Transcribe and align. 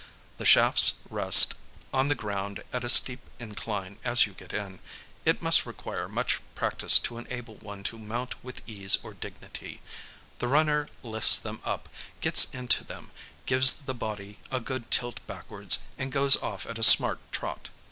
The 0.39 0.47
shafts 0.47 0.93
rest 1.11 1.53
on 1.93 2.07
the 2.07 2.15
ground 2.15 2.63
at 2.73 2.83
a 2.83 2.89
steep 2.89 3.19
incline 3.37 3.99
as 4.03 4.25
you 4.25 4.33
get 4.33 4.51
in—it 4.51 5.43
must 5.43 5.67
require 5.67 6.07
much 6.09 6.41
practice 6.55 6.97
to 7.01 7.19
enable 7.19 7.57
one 7.57 7.83
to 7.83 7.99
mount 7.99 8.43
with 8.43 8.63
ease 8.67 8.97
or 9.03 9.13
dignity—the 9.13 10.47
runner 10.47 10.87
lifts 11.03 11.37
them 11.37 11.61
up, 11.63 11.87
gets 12.19 12.45
into 12.45 12.83
them, 12.83 13.11
gives 13.45 13.75
the 13.75 13.93
body 13.93 14.39
a 14.51 14.59
good 14.59 14.89
tilt 14.89 15.19
backwards, 15.27 15.77
and 15.99 16.11
goes 16.11 16.35
off 16.37 16.65
at 16.65 16.79
a 16.79 16.83
smart 16.83 17.19
trot. 17.31 17.69